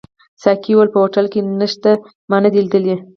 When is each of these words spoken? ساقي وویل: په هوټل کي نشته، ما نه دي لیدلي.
ساقي 0.43 0.71
وویل: 0.73 0.89
په 0.93 0.97
هوټل 1.03 1.25
کي 1.33 1.39
نشته، 1.61 1.91
ما 2.29 2.37
نه 2.43 2.49
دي 2.53 2.59
لیدلي. 2.65 2.95